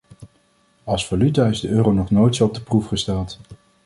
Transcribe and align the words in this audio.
Als 0.83 1.07
valuta 1.07 1.47
is 1.47 1.59
de 1.59 1.67
euro 1.69 1.91
nog 1.91 2.11
nooit 2.11 2.35
zo 2.35 2.45
op 2.45 2.53
de 2.53 2.61
proef 2.61 2.87
gesteld. 2.87 3.39